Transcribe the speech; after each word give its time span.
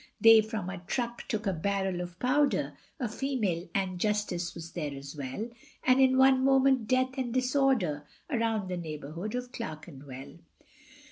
They 0.19 0.41
from 0.41 0.67
a 0.67 0.79
truck 0.79 1.25
took 1.27 1.45
a 1.45 1.53
barrel 1.53 2.01
of 2.01 2.17
powder, 2.17 2.75
A 2.99 3.07
female, 3.07 3.69
Ann 3.75 3.99
Justice 3.99 4.55
was 4.55 4.71
there 4.71 4.95
as 4.97 5.15
well, 5.15 5.47
And 5.83 6.01
in 6.01 6.17
one 6.17 6.43
moment 6.43 6.87
death 6.87 7.19
and 7.19 7.31
disorder 7.31 8.07
Around 8.27 8.67
the 8.69 8.77
neighbourhood 8.77 9.35
of 9.35 9.51
Clerkenwell. 9.51 10.39